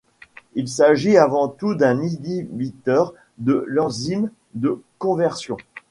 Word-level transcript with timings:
Il 0.55 0.67
s'agit 0.67 1.15
avant 1.15 1.47
tout 1.47 1.75
d'un 1.75 2.01
inhibiteur 2.01 3.13
de 3.37 3.63
l'enzyme 3.67 4.31
de 4.55 4.81
conversion. 4.97 5.57